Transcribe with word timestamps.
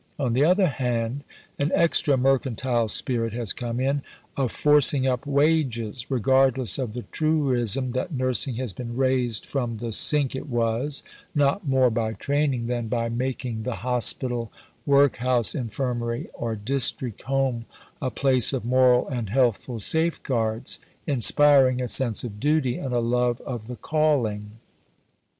On 0.17 0.33
the 0.33 0.43
other 0.43 0.65
hand, 0.65 1.23
an 1.59 1.71
extra 1.75 2.17
mercantile 2.17 2.87
spirit 2.87 3.33
has 3.33 3.53
come 3.53 3.79
in 3.79 4.01
of 4.35 4.51
forcing 4.51 5.05
up 5.07 5.27
wages, 5.27 6.09
regardless 6.09 6.79
of 6.79 6.93
the 6.93 7.03
truism 7.11 7.91
that 7.91 8.11
Nursing 8.11 8.55
has 8.55 8.73
been 8.73 8.97
raised 8.97 9.45
from 9.45 9.77
the 9.77 9.91
sink 9.91 10.35
it 10.35 10.49
was, 10.49 11.03
not 11.35 11.67
more 11.67 11.91
by 11.91 12.13
training, 12.13 12.65
than 12.65 12.87
by 12.87 13.09
making 13.09 13.61
the 13.61 13.75
Hospital, 13.85 14.51
Workhouse 14.87 15.53
Infirmary, 15.53 16.27
or 16.33 16.55
District 16.55 17.21
Home 17.21 17.65
a 18.01 18.09
place 18.09 18.53
of 18.53 18.65
moral 18.65 19.07
and 19.07 19.29
healthful 19.29 19.77
safe 19.79 20.23
guards, 20.23 20.79
inspiring 21.05 21.79
a 21.79 21.87
sense 21.87 22.23
of 22.23 22.39
duty 22.39 22.75
and 22.75 22.91
love 22.91 23.39
of 23.41 23.67
the 23.67 23.75
calling." 23.75 24.53